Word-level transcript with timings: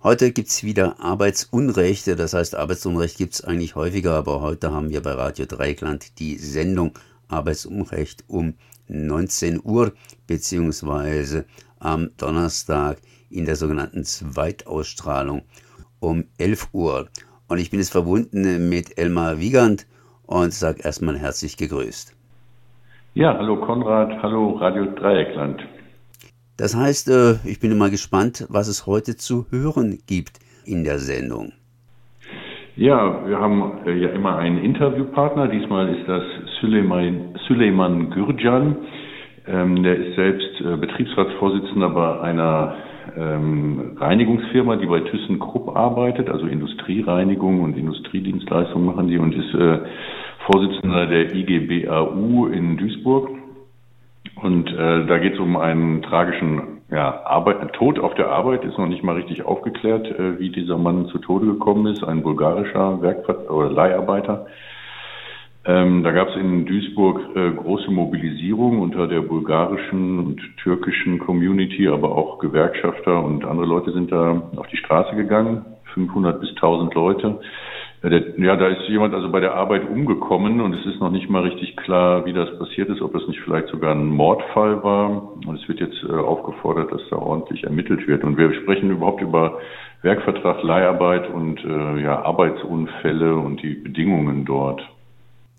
Heute 0.00 0.30
gibt 0.30 0.46
es 0.46 0.62
wieder 0.62 1.00
Arbeitsunrechte, 1.00 2.14
das 2.14 2.32
heißt 2.32 2.54
Arbeitsunrecht 2.54 3.18
gibt 3.18 3.34
es 3.34 3.42
eigentlich 3.42 3.74
häufiger, 3.74 4.12
aber 4.12 4.40
heute 4.40 4.70
haben 4.70 4.90
wir 4.90 5.02
bei 5.02 5.10
Radio 5.10 5.44
Dreikland 5.44 6.20
die 6.20 6.36
Sendung 6.36 6.92
Arbeitsunrecht 7.26 8.22
um 8.28 8.54
19 8.86 9.60
Uhr, 9.64 9.90
beziehungsweise 10.28 11.46
am 11.80 12.10
Donnerstag 12.16 12.98
in 13.28 13.44
der 13.44 13.56
sogenannten 13.56 14.04
Zweitausstrahlung 14.04 15.42
um 15.98 16.26
11 16.38 16.68
Uhr. 16.72 17.08
Und 17.48 17.58
ich 17.58 17.70
bin 17.70 17.80
jetzt 17.80 17.90
verbunden 17.90 18.68
mit 18.68 18.96
Elmar 18.98 19.40
Wiegand 19.40 19.88
und 20.26 20.52
sage 20.52 20.80
erstmal 20.84 21.18
herzlich 21.18 21.56
gegrüßt. 21.56 22.14
Ja, 23.14 23.36
hallo 23.36 23.56
Konrad, 23.56 24.22
hallo 24.22 24.50
Radio 24.58 24.84
Dreieckland. 24.94 25.60
Das 26.58 26.76
heißt, 26.76 27.08
äh, 27.08 27.48
ich 27.48 27.60
bin 27.60 27.70
immer 27.70 27.88
gespannt, 27.88 28.44
was 28.50 28.66
es 28.66 28.84
heute 28.84 29.16
zu 29.16 29.46
hören 29.50 30.00
gibt 30.08 30.40
in 30.66 30.82
der 30.82 30.98
Sendung. 30.98 31.52
Ja, 32.74 33.26
wir 33.28 33.38
haben 33.38 33.86
äh, 33.86 33.96
ja 33.96 34.08
immer 34.08 34.36
einen 34.36 34.58
Interviewpartner. 34.58 35.46
Diesmal 35.46 35.88
ist 35.94 36.08
das 36.08 36.24
Süleyman, 36.60 37.38
Süleyman 37.46 38.10
Gürcan. 38.10 38.76
Ähm, 39.46 39.84
der 39.84 39.96
ist 39.98 40.16
selbst 40.16 40.60
äh, 40.60 40.76
Betriebsratsvorsitzender 40.76 41.90
bei 41.90 42.20
einer 42.22 42.74
ähm, 43.16 43.96
Reinigungsfirma, 43.96 44.76
die 44.76 44.86
bei 44.86 45.00
ThyssenKrupp 45.00 45.76
arbeitet, 45.76 46.28
also 46.28 46.46
Industriereinigung 46.46 47.62
und 47.62 47.76
Industriedienstleistungen 47.76 48.84
machen 48.84 49.06
die 49.06 49.18
und 49.18 49.32
ist 49.32 49.56
Vorsitzender 50.44 51.06
der 51.06 51.34
IGBAU 51.34 52.48
in 52.48 52.76
Duisburg. 52.76 53.37
Und 54.42 54.70
äh, 54.70 55.06
da 55.06 55.18
geht 55.18 55.34
es 55.34 55.40
um 55.40 55.56
einen 55.56 56.02
tragischen 56.02 56.78
ja, 56.90 57.22
Arbeit, 57.24 57.72
Tod 57.72 57.98
auf 57.98 58.14
der 58.14 58.28
Arbeit, 58.28 58.64
ist 58.64 58.78
noch 58.78 58.86
nicht 58.86 59.02
mal 59.02 59.16
richtig 59.16 59.44
aufgeklärt, 59.44 60.06
äh, 60.06 60.38
wie 60.38 60.50
dieser 60.50 60.78
Mann 60.78 61.06
zu 61.06 61.18
Tode 61.18 61.46
gekommen 61.46 61.86
ist, 61.86 62.04
ein 62.04 62.22
bulgarischer 62.22 63.02
Werkver 63.02 63.50
oder 63.50 63.70
Leiharbeiter. 63.70 64.46
Ähm, 65.64 66.02
da 66.02 66.12
gab 66.12 66.28
es 66.28 66.36
in 66.36 66.64
Duisburg 66.66 67.20
äh, 67.36 67.50
große 67.50 67.90
Mobilisierung 67.90 68.80
unter 68.80 69.06
der 69.06 69.20
bulgarischen 69.20 70.18
und 70.18 70.40
türkischen 70.62 71.18
Community, 71.18 71.88
aber 71.88 72.12
auch 72.16 72.38
Gewerkschafter 72.38 73.22
und 73.22 73.44
andere 73.44 73.66
Leute 73.66 73.92
sind 73.92 74.12
da 74.12 74.50
auf 74.56 74.66
die 74.68 74.78
Straße 74.78 75.14
gegangen, 75.16 75.66
500 75.94 76.40
bis 76.40 76.50
1000 76.50 76.94
Leute. 76.94 77.40
Ja, 78.02 78.54
da 78.54 78.68
ist 78.68 78.88
jemand 78.88 79.12
also 79.12 79.28
bei 79.28 79.40
der 79.40 79.54
Arbeit 79.54 79.88
umgekommen 79.88 80.60
und 80.60 80.72
es 80.72 80.86
ist 80.86 81.00
noch 81.00 81.10
nicht 81.10 81.28
mal 81.28 81.42
richtig 81.42 81.76
klar, 81.76 82.24
wie 82.26 82.32
das 82.32 82.56
passiert 82.56 82.88
ist, 82.90 83.02
ob 83.02 83.12
das 83.12 83.26
nicht 83.26 83.40
vielleicht 83.40 83.68
sogar 83.68 83.92
ein 83.92 84.06
Mordfall 84.06 84.82
war. 84.84 85.36
Und 85.44 85.60
es 85.60 85.68
wird 85.68 85.80
jetzt 85.80 86.04
äh, 86.04 86.12
aufgefordert, 86.12 86.92
dass 86.92 87.00
da 87.10 87.16
ordentlich 87.16 87.64
ermittelt 87.64 88.06
wird. 88.06 88.22
Und 88.22 88.38
wir 88.38 88.54
sprechen 88.54 88.90
überhaupt 88.90 89.20
über 89.20 89.58
Werkvertrag, 90.02 90.62
Leiharbeit 90.62 91.28
und 91.28 91.58
äh, 91.64 92.02
ja, 92.02 92.22
Arbeitsunfälle 92.22 93.34
und 93.34 93.62
die 93.62 93.74
Bedingungen 93.74 94.44
dort. 94.44 94.80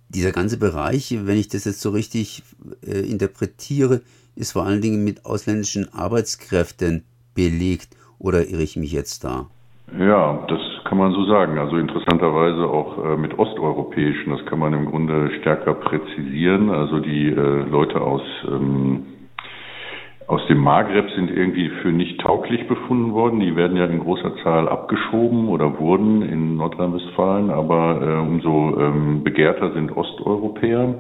Dieser 0.08 0.32
ganze 0.32 0.58
Bereich, 0.58 1.14
wenn 1.22 1.38
ich 1.38 1.50
das 1.50 1.66
jetzt 1.66 1.82
so 1.82 1.90
richtig 1.90 2.44
äh, 2.88 3.00
interpretiere, 3.00 4.02
ist 4.38 4.54
vor 4.54 4.66
allen 4.66 4.82
Dingen 4.82 5.04
mit 5.04 5.26
ausländischen 5.26 5.94
Arbeitskräften 5.94 7.04
belegt. 7.36 7.90
Oder 8.18 8.48
irre 8.48 8.64
ich 8.64 8.78
mich 8.78 8.94
jetzt 8.94 9.26
da? 9.26 9.48
Ja, 9.98 10.46
das 10.48 10.60
kann 10.90 10.98
man 10.98 11.12
so 11.12 11.24
sagen. 11.26 11.60
Also 11.60 11.78
interessanterweise 11.78 12.68
auch 12.68 12.98
äh, 12.98 13.16
mit 13.16 13.38
osteuropäischen, 13.38 14.32
das 14.32 14.44
kann 14.48 14.58
man 14.58 14.74
im 14.74 14.88
Grunde 14.88 15.30
stärker 15.40 15.76
präzisieren. 15.76 16.72
Also 16.72 17.00
die 17.00 17.28
äh, 17.28 17.70
Leute 17.70 18.02
aus, 18.02 18.24
ähm, 18.48 19.06
aus 20.26 20.42
dem 20.48 20.58
Maghreb 20.58 21.08
sind 21.12 21.30
irgendwie 21.30 21.70
für 21.82 21.90
nicht 21.90 22.20
tauglich 22.20 22.68
befunden 22.68 23.14
worden. 23.14 23.40
Die 23.40 23.56
werden 23.56 23.78
ja 23.78 23.86
in 23.86 24.00
großer 24.00 24.36
Zahl 24.38 24.68
abgeschoben 24.68 25.48
oder 25.48 25.80
wurden 25.80 26.24
in 26.24 26.58
Nordrhein-Westfalen, 26.58 27.52
aber 27.52 28.02
äh, 28.02 28.28
umso 28.28 28.76
ähm, 28.80 29.24
begehrter 29.24 29.72
sind 29.74 29.96
Osteuropäer 29.96 30.96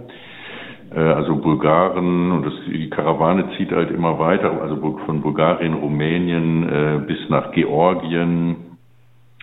also 0.91 1.35
Bulgaren 1.35 2.31
und 2.31 2.47
das, 2.47 2.53
die 2.65 2.89
Karawane 2.89 3.51
zieht 3.55 3.71
halt 3.71 3.91
immer 3.91 4.17
weiter, 4.17 4.59
also 4.59 4.97
von 5.05 5.21
Bulgarien, 5.21 5.75
Rumänien 5.75 7.05
bis 7.05 7.29
nach 7.29 7.51
Georgien, 7.51 8.68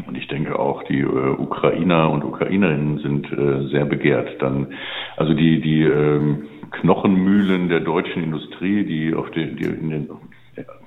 und 0.05 0.17
ich 0.17 0.29
denke 0.29 0.59
auch, 0.59 0.83
die 0.85 1.01
äh, 1.01 1.05
Ukrainer 1.07 2.11
und 2.11 2.25
Ukrainerinnen 2.25 2.99
sind 2.99 3.33
äh, 3.33 3.69
sehr 3.69 3.87
begehrt. 3.87 4.41
Dann, 4.41 4.75
also 5.17 5.33
die, 5.33 5.61
die 5.61 5.83
ähm, 5.83 6.49
Knochenmühlen 6.71 7.69
der 7.69 7.81
deutschen 7.81 8.23
Industrie, 8.23 8.85
die 8.85 9.15
auf, 9.15 9.31
den, 9.31 9.57
die 9.57 9.65
in 9.65 9.91
den, 9.91 10.11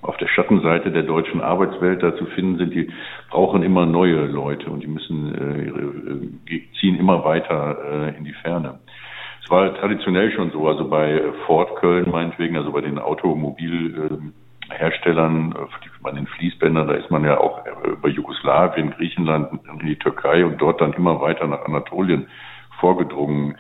auf 0.01 0.17
der 0.17 0.27
Schattenseite 0.27 0.91
der 0.91 1.03
deutschen 1.03 1.41
Arbeitswelt 1.41 2.03
da 2.03 2.15
zu 2.15 2.25
finden 2.27 2.57
sind, 2.57 2.73
die 2.73 2.89
brauchen 3.29 3.63
immer 3.63 3.85
neue 3.85 4.25
Leute 4.27 4.69
und 4.69 4.83
die 4.83 4.87
müssen 4.87 5.33
äh, 5.33 5.65
ihre, 5.65 5.81
äh, 5.81 6.61
ziehen 6.79 6.97
immer 6.99 7.25
weiter 7.25 7.77
äh, 8.13 8.17
in 8.17 8.25
die 8.25 8.33
Ferne. 8.33 8.79
Es 9.43 9.49
war 9.49 9.73
traditionell 9.75 10.31
schon 10.31 10.51
so, 10.51 10.67
also 10.67 10.87
bei 10.87 11.21
Ford 11.47 11.75
Köln 11.77 12.11
meinetwegen, 12.11 12.55
also 12.55 12.71
bei 12.71 12.81
den 12.81 12.99
Automobil 12.99 13.95
äh, 13.95 14.48
Herstellern, 14.71 15.53
äh, 15.53 15.89
bei 16.01 16.11
den 16.11 16.27
Fließbändern, 16.27 16.87
da 16.87 16.93
ist 16.93 17.11
man 17.11 17.23
ja 17.23 17.37
auch 17.37 17.65
äh, 17.65 17.89
über 17.89 18.09
Jugoslawien, 18.09 18.91
Griechenland, 18.91 19.59
in 19.69 19.87
die 19.87 19.97
Türkei 19.97 20.45
und 20.45 20.57
dort 20.59 20.81
dann 20.81 20.93
immer 20.93 21.21
weiter 21.21 21.47
nach 21.47 21.65
Anatolien 21.65 22.27
vorgedrungen. 22.79 23.57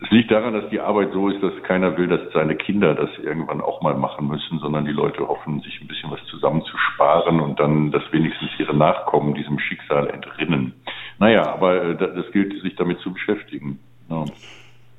Es 0.00 0.10
liegt 0.10 0.30
daran, 0.30 0.54
dass 0.54 0.70
die 0.70 0.80
Arbeit 0.80 1.12
so 1.12 1.28
ist, 1.28 1.42
dass 1.42 1.52
keiner 1.64 1.96
will, 1.96 2.06
dass 2.06 2.20
seine 2.32 2.54
Kinder 2.54 2.94
das 2.94 3.10
irgendwann 3.22 3.60
auch 3.60 3.82
mal 3.82 3.94
machen 3.94 4.28
müssen, 4.28 4.60
sondern 4.60 4.84
die 4.84 4.92
Leute 4.92 5.26
hoffen, 5.26 5.60
sich 5.60 5.80
ein 5.80 5.88
bisschen 5.88 6.10
was 6.10 6.24
zusammenzusparen 6.26 7.40
und 7.40 7.58
dann, 7.58 7.90
dass 7.90 8.02
wenigstens 8.12 8.50
ihre 8.58 8.76
Nachkommen 8.76 9.34
diesem 9.34 9.58
Schicksal 9.58 10.08
entrinnen. 10.08 10.72
Naja, 11.18 11.52
aber 11.52 11.82
äh, 11.82 11.96
das 11.96 12.30
gilt, 12.32 12.60
sich 12.62 12.76
damit 12.76 13.00
zu 13.00 13.12
beschäftigen. 13.12 13.80
Ja. 14.08 14.24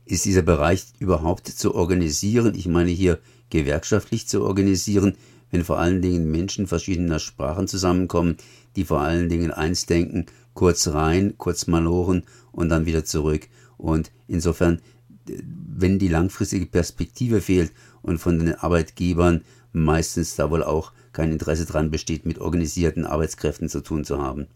Ist 0.06 0.26
dieser 0.26 0.42
Bereich 0.42 0.84
überhaupt 1.00 1.48
zu 1.48 1.76
organisieren? 1.76 2.54
Ich 2.56 2.68
meine 2.68 2.90
hier 2.90 3.20
gewerkschaftlich 3.50 4.28
zu 4.28 4.44
organisieren, 4.44 5.16
wenn 5.52 5.64
vor 5.64 5.80
allen 5.80 6.02
Dingen 6.02 6.30
Menschen 6.32 6.68
verschiedener 6.68 7.20
Sprachen 7.20 7.68
zusammenkommen, 7.68 8.38
die 8.76 8.86
vor 8.86 9.02
allen 9.02 9.30
Dingen 9.30 9.52
eins 9.52 9.86
denken, 9.86 10.26
kurz 10.54 10.88
rein, 10.88 11.36
kurz 11.38 11.68
maloren 11.68 12.24
und 12.52 12.70
dann 12.70 12.86
wieder 12.86 13.06
zurück. 13.06 13.48
Und 13.78 14.12
insofern, 14.28 14.82
wenn 15.26 16.00
die 16.00 16.08
langfristige 16.08 16.66
Perspektive 16.66 17.42
fehlt 17.42 17.72
und 18.02 18.20
von 18.20 18.40
den 18.40 18.56
Arbeitgebern 18.56 19.42
meistens 19.72 20.36
da 20.36 20.50
wohl 20.50 20.64
auch 20.64 20.92
kein 21.14 21.32
Interesse 21.32 21.66
dran 21.66 21.92
besteht, 21.92 22.26
mit 22.26 22.40
organisierten 22.40 23.06
Arbeitskräften 23.06 23.70
zu 23.70 23.82
tun 23.82 24.04
zu 24.06 24.22
haben. 24.22 24.48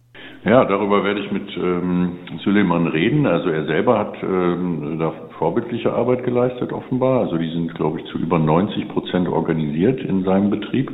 Ja, 0.46 0.66
darüber 0.66 1.06
werde 1.06 1.22
ich 1.22 1.31
mit 1.31 1.56
ähm, 1.56 2.18
Süleyman 2.44 2.88
reden. 2.88 3.26
Also 3.26 3.50
er 3.50 3.66
selber 3.66 3.98
hat 3.98 4.16
ähm, 4.22 4.98
da 5.00 5.14
vorbildliche 5.38 5.94
Arbeit 5.94 6.26
geleistet, 6.26 6.74
offenbar. 6.74 7.22
Also 7.22 7.38
die 7.38 7.50
sind, 7.50 7.74
glaube 7.76 8.02
ich, 8.02 8.06
zu 8.08 8.18
über 8.18 8.40
90 8.40 8.90
Prozent 8.90 9.30
organisiert 9.30 10.02
in 10.02 10.26
seinem 10.26 10.50
Betrieb, 10.50 10.92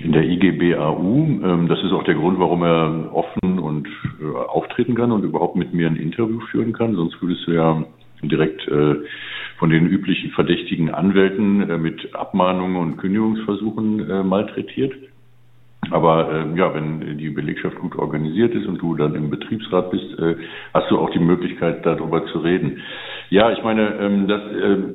in 0.00 0.12
der 0.12 0.22
IGBAU. 0.22 1.40
Ähm, 1.42 1.66
das 1.68 1.82
ist 1.82 1.90
auch 1.90 2.04
der 2.04 2.14
Grund, 2.14 2.38
warum 2.38 2.62
er 2.62 3.10
offen 3.12 3.58
und 3.58 3.88
äh, 4.20 4.36
auftreten 4.36 4.94
kann 4.94 5.10
und 5.10 5.24
überhaupt 5.24 5.56
mit 5.56 5.74
mir 5.74 5.88
ein 5.88 5.96
Interview 5.96 6.38
führen 6.52 6.72
kann. 6.72 6.94
Sonst 6.94 7.20
würdest 7.20 7.48
du 7.48 7.52
ja 7.52 7.84
direkt 8.22 8.68
äh, 8.68 8.94
von 9.58 9.70
den 9.70 9.88
üblichen 9.88 10.30
verdächtigen 10.30 10.90
Anwälten 10.90 11.68
äh, 11.68 11.76
mit 11.76 12.14
Abmahnungen 12.14 12.76
und 12.76 12.96
Kündigungsversuchen 12.98 14.08
äh, 14.08 14.22
malträtiert. 14.22 14.92
Aber 15.90 16.32
äh, 16.32 16.58
ja, 16.58 16.72
wenn 16.74 17.18
die 17.18 17.30
Belegschaft 17.30 17.76
gut 17.76 17.96
organisiert 17.96 18.54
ist 18.54 18.66
und 18.66 18.78
du 18.78 18.94
dann 18.94 19.14
im 19.14 19.30
Betriebsrat 19.30 19.90
bist, 19.90 20.18
äh, 20.18 20.36
hast 20.72 20.90
du 20.90 20.98
auch 20.98 21.10
die 21.10 21.18
Möglichkeit, 21.18 21.84
darüber 21.84 22.24
zu 22.26 22.38
reden. 22.38 22.82
Ja, 23.30 23.50
ich 23.50 23.62
meine, 23.62 23.94
ähm, 23.96 24.28
das 24.28 24.40
äh, 24.42 24.94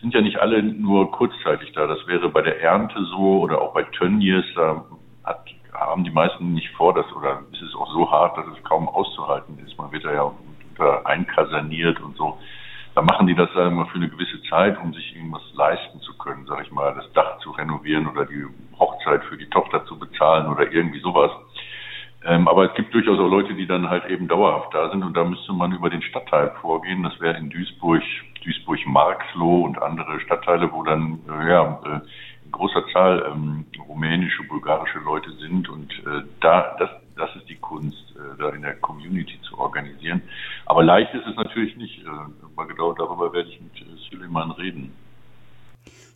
sind 0.00 0.14
ja 0.14 0.20
nicht 0.20 0.40
alle 0.40 0.62
nur 0.62 1.10
kurzzeitig 1.10 1.72
da. 1.72 1.86
Das 1.86 2.06
wäre 2.06 2.28
bei 2.28 2.42
der 2.42 2.62
Ernte 2.62 3.02
so 3.04 3.40
oder 3.40 3.60
auch 3.60 3.74
bei 3.74 3.82
Tönnies. 3.82 4.44
Da 4.54 4.84
hat, 5.24 5.44
haben 5.72 6.04
die 6.04 6.10
meisten 6.10 6.54
nicht 6.54 6.70
vor, 6.70 6.94
dass 6.94 7.10
oder 7.14 7.42
ist 7.52 7.62
es 7.62 7.74
auch 7.74 7.92
so 7.92 8.10
hart, 8.10 8.36
dass 8.38 8.46
es 8.56 8.64
kaum 8.64 8.88
auszuhalten 8.88 9.58
ist. 9.64 9.76
Man 9.76 9.92
wird 9.92 10.04
da 10.04 10.12
ja 10.12 10.22
unter 10.22 11.06
einkaserniert 11.06 12.00
und 12.00 12.16
so 12.16 12.38
da 12.94 13.02
machen 13.02 13.26
die 13.26 13.34
das 13.34 13.52
sagen 13.52 13.76
wir, 13.76 13.86
für 13.86 13.96
eine 13.96 14.08
gewisse 14.08 14.42
Zeit, 14.42 14.78
um 14.82 14.92
sich 14.92 15.14
irgendwas 15.14 15.42
leisten 15.54 16.00
zu 16.00 16.16
können, 16.18 16.46
sage 16.46 16.62
ich 16.64 16.72
mal, 16.72 16.94
das 16.94 17.10
Dach 17.12 17.38
zu 17.38 17.50
renovieren 17.52 18.06
oder 18.06 18.26
die 18.26 18.44
Hochzeit 18.78 18.89
für 19.04 19.36
die 19.36 19.48
Tochter 19.48 19.84
zu 19.86 19.98
bezahlen 19.98 20.48
oder 20.48 20.70
irgendwie 20.70 21.00
sowas. 21.00 21.30
Ähm, 22.24 22.48
aber 22.48 22.66
es 22.66 22.74
gibt 22.74 22.92
durchaus 22.92 23.18
auch 23.18 23.28
Leute, 23.28 23.54
die 23.54 23.66
dann 23.66 23.88
halt 23.88 24.04
eben 24.06 24.28
dauerhaft 24.28 24.74
da 24.74 24.90
sind 24.90 25.02
und 25.02 25.16
da 25.16 25.24
müsste 25.24 25.52
man 25.52 25.72
über 25.72 25.88
den 25.88 26.02
Stadtteil 26.02 26.52
vorgehen. 26.60 27.02
Das 27.02 27.18
wäre 27.20 27.38
in 27.38 27.48
Duisburg, 27.48 28.02
Duisburg-Marxloh 28.44 29.62
und 29.62 29.80
andere 29.80 30.20
Stadtteile, 30.20 30.70
wo 30.70 30.82
dann 30.82 31.20
äh, 31.28 31.48
ja 31.48 31.80
äh, 31.84 32.00
in 32.44 32.52
großer 32.52 32.86
Zahl 32.92 33.24
ähm, 33.32 33.64
rumänische, 33.88 34.42
bulgarische 34.44 34.98
Leute 34.98 35.32
sind 35.32 35.68
und 35.68 35.90
äh, 36.00 36.22
da 36.40 36.76
das 36.78 36.90
das 37.20 37.36
ist 37.36 37.48
die 37.48 37.56
Kunst, 37.56 38.14
äh, 38.16 38.38
da 38.38 38.48
in 38.50 38.62
der 38.62 38.76
Community 38.76 39.38
zu 39.42 39.58
organisieren. 39.58 40.22
Aber 40.66 40.82
leicht 40.82 41.12
ist 41.14 41.26
es 41.26 41.36
natürlich 41.36 41.76
nicht. 41.76 42.02
Äh, 42.02 42.08
aber 42.08 42.66
genau 42.66 42.92
darüber 42.94 43.32
werde 43.32 43.50
ich 43.50 43.60
mit 43.60 43.76
äh, 43.80 43.84
Suleiman 44.10 44.50
reden. 44.52 44.92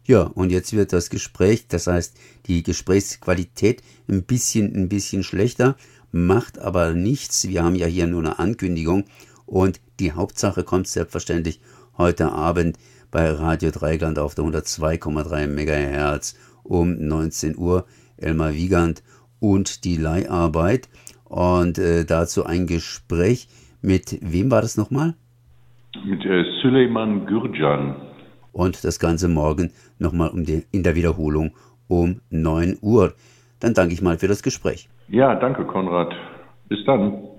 Ja, 0.07 0.23
und 0.23 0.51
jetzt 0.51 0.75
wird 0.75 0.93
das 0.93 1.09
Gespräch, 1.09 1.67
das 1.69 1.87
heißt 1.87 2.19
die 2.47 2.63
Gesprächsqualität 2.63 3.83
ein 4.09 4.23
bisschen, 4.25 4.75
ein 4.77 4.89
bisschen 4.89 5.23
schlechter, 5.23 5.77
macht 6.13 6.59
aber 6.59 6.93
nichts. 6.93 7.49
Wir 7.49 7.65
haben 7.65 7.75
ja 7.75 7.87
hier 7.87 8.07
nur 8.07 8.21
eine 8.21 8.39
Ankündigung 8.39 9.05
und 9.47 9.81
die 10.01 10.13
Hauptsache 10.13 10.63
kommt 10.63 10.89
selbstverständlich 10.89 11.61
heute 11.97 12.33
Abend 12.33 12.79
bei 13.11 13.31
Radio 13.31 13.71
Dreigland 13.71 14.19
auf 14.19 14.35
der 14.35 14.45
102,3 14.45 15.47
MHz 15.47 16.37
um 16.65 16.97
19 16.99 17.57
Uhr. 17.57 17.87
Elmar 18.17 18.55
Wiegand 18.55 19.03
und 19.41 19.85
die 19.85 19.97
Leiharbeit. 19.97 20.89
Und 21.25 21.79
äh, 21.79 22.05
dazu 22.05 22.45
ein 22.45 22.67
Gespräch 22.67 23.49
mit 23.83 24.19
wem 24.23 24.51
war 24.51 24.63
das 24.63 24.77
nochmal? 24.77 25.15
Mit 26.05 26.25
äh, 26.25 26.45
Süleyman 26.63 27.27
Gürcan. 27.27 27.97
Und 28.55 28.85
das 28.85 28.99
Ganze 28.99 29.29
morgen 29.29 29.73
nochmal 29.99 30.31
um 30.31 30.45
die, 30.45 30.65
in 30.71 30.85
der 30.85 30.95
Wiederholung 30.95 31.51
um 31.89 32.21
9 32.31 32.79
Uhr. 32.81 33.13
Dann 33.61 33.75
danke 33.75 33.93
ich 33.93 34.01
mal 34.01 34.17
für 34.17 34.29
das 34.29 34.43
Gespräch. 34.43 34.89
Ja, 35.09 35.35
danke 35.35 35.65
Konrad. 35.67 36.15
Bis 36.69 36.85
dann. 36.87 37.34